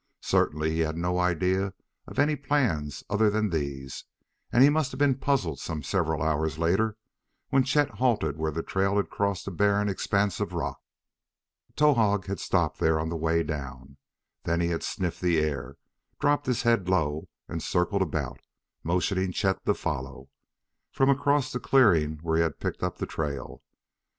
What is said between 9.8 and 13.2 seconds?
expanse of rock. Towahg had stopped there on the